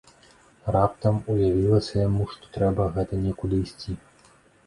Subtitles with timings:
[0.75, 3.97] Раптам уявілася яму, што трэба гэта некуды ісці.